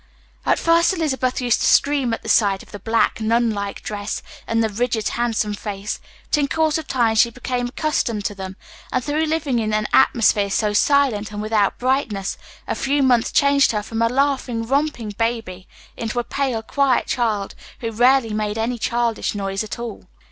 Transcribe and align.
At 0.47 0.57
first 0.57 0.93
Elizabeth 0.93 1.41
used 1.41 1.59
to 1.61 1.67
scream 1.67 2.11
at 2.11 2.23
the 2.23 2.27
sight 2.27 2.63
of 2.63 2.71
the 2.71 2.79
black, 2.79 3.21
nun 3.21 3.51
like 3.51 3.83
dress 3.83 4.23
and 4.47 4.63
the 4.63 4.69
rigid, 4.69 5.09
handsome 5.09 5.53
face, 5.53 5.99
but 6.31 6.39
in 6.39 6.47
course 6.47 6.79
of 6.79 6.87
time 6.87 7.13
she 7.13 7.29
became 7.29 7.67
accustomed 7.67 8.25
to 8.25 8.33
them, 8.33 8.55
and, 8.91 9.03
through 9.03 9.25
living 9.25 9.59
in 9.59 9.75
an 9.75 9.85
atmosphere 9.93 10.49
so 10.49 10.73
silent 10.73 11.31
and 11.31 11.39
without 11.39 11.77
brightness, 11.77 12.35
a 12.67 12.73
few 12.73 13.03
months 13.03 13.31
changed 13.31 13.73
her 13.73 13.83
from 13.83 14.01
a 14.01 14.09
laughing, 14.09 14.65
romping 14.65 15.09
baby 15.19 15.67
into 15.95 16.17
a 16.17 16.23
pale, 16.23 16.63
quiet 16.63 17.05
child, 17.05 17.53
who 17.81 17.91
rarely 17.91 18.33
made 18.33 18.57
any 18.57 18.79
childish 18.79 19.35
noise 19.35 19.63
at 19.63 19.77
all. 19.77 20.07